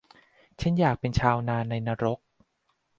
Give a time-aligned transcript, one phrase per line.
[0.61, 2.19] -ฉันอยากเป็นชาวนาในนรก